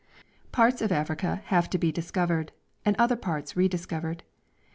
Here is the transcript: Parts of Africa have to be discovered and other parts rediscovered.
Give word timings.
Parts 0.51 0.81
of 0.81 0.91
Africa 0.91 1.43
have 1.45 1.69
to 1.69 1.77
be 1.77 1.91
discovered 1.91 2.51
and 2.83 2.95
other 2.97 3.15
parts 3.15 3.55
rediscovered. 3.55 4.23